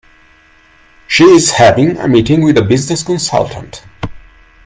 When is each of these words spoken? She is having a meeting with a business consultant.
She 1.07 1.25
is 1.25 1.51
having 1.51 1.95
a 1.97 2.07
meeting 2.07 2.41
with 2.41 2.57
a 2.57 2.63
business 2.63 3.03
consultant. 3.03 3.83